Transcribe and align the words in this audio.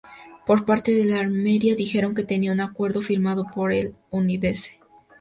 Por 0.47 0.65
parte 0.65 0.95
del 0.95 1.13
Almería 1.13 1.75
dijeron 1.75 2.15
que 2.15 2.23
tenían 2.23 2.55
un 2.55 2.61
acuerdo 2.61 3.03
firmado 3.03 3.45
por 3.53 3.71
el 3.71 3.93
Udinese. 4.09 4.79